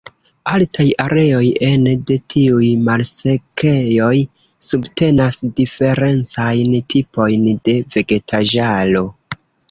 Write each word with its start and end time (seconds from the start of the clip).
Altaj 0.51 0.83
areoj 1.01 1.41
ene 1.65 1.91
de 2.11 2.15
tiuj 2.33 2.69
malsekejoj 2.87 4.13
subtenas 4.67 5.37
diferencajn 5.59 6.73
tipojn 6.95 7.45
de 7.69 7.77
vegetaĵaro. 7.97 9.05